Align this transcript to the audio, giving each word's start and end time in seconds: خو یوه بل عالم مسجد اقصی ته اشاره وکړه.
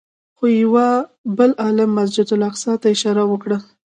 خو 0.37 0.45
یوه 0.61 0.87
بل 1.37 1.51
عالم 1.63 1.89
مسجد 1.97 2.27
اقصی 2.49 2.73
ته 2.81 2.87
اشاره 2.95 3.23
وکړه. 3.27 3.57